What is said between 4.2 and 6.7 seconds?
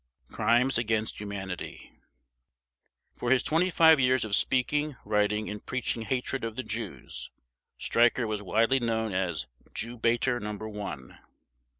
of speaking, writing, and preaching hatred of the